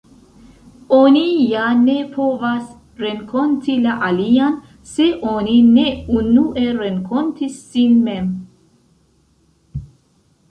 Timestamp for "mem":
8.07-8.33